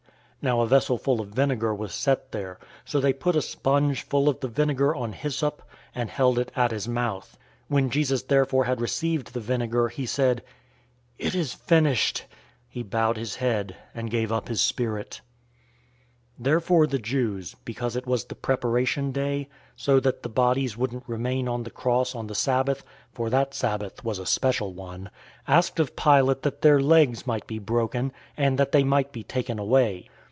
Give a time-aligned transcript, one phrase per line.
[0.41, 4.01] 019:029 Now a vessel full of vinegar was set there; so they put a sponge
[4.01, 5.61] full of the vinegar on hyssop,
[5.93, 7.37] and held it at his mouth.
[7.69, 10.41] 019:030 When Jesus therefore had received the vinegar, he said,
[11.19, 12.25] "It is finished."
[12.67, 15.21] He bowed his head, and gave up his spirit.
[16.39, 21.03] 019:031 Therefore the Jews, because it was the Preparation Day, so that the bodies wouldn't
[21.05, 22.83] remain on the cross on the Sabbath
[23.13, 25.11] (for that Sabbath was a special one),
[25.47, 29.59] asked of Pilate that their legs might be broken, and that they might be taken
[29.59, 30.09] away.